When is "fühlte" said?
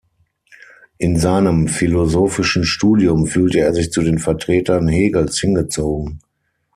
3.27-3.59